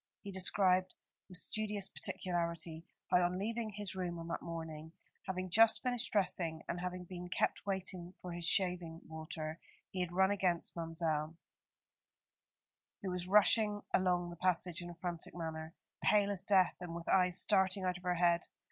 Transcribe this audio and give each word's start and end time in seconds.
He 0.23 0.31
described, 0.31 0.95
with 1.29 1.37
studious 1.37 1.87
particularity, 1.87 2.87
how 3.11 3.21
on 3.21 3.37
leaving 3.37 3.69
his 3.73 3.93
room 3.93 4.17
on 4.17 4.29
that 4.29 4.41
morning, 4.41 4.93
having 5.27 5.47
just 5.51 5.83
finished 5.83 6.11
dressing, 6.11 6.63
and 6.67 6.79
having 6.79 7.03
been 7.03 7.29
kept 7.29 7.67
waiting 7.67 8.15
for 8.19 8.31
his 8.31 8.43
shaving 8.45 9.01
water, 9.07 9.59
he 9.91 9.99
had 10.01 10.11
run 10.11 10.31
against 10.31 10.73
Ma'mselle, 10.75 11.35
who 13.03 13.11
was 13.11 13.27
rushing 13.27 13.83
along 13.93 14.31
the 14.31 14.35
passage 14.37 14.81
in 14.81 14.89
a 14.89 14.95
frantic 14.95 15.35
manner, 15.35 15.75
pale 16.03 16.31
as 16.31 16.45
death, 16.45 16.73
and 16.79 16.95
with 16.95 17.07
eyes 17.07 17.37
starting 17.39 17.83
out 17.83 17.97
of 17.99 18.03
her 18.03 18.15
head. 18.15 18.47